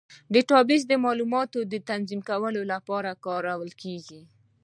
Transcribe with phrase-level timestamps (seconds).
[0.33, 4.21] ډیټابیس د معلوماتو تنظیم کولو لپاره کارېږي.